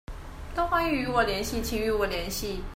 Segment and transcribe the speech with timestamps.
[0.55, 2.61] 都歡迎與我聯繫請與我聯繫